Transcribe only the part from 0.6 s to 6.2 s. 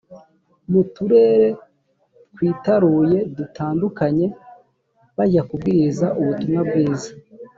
mu turere twitaruye dutandukanye bajya kubwiriza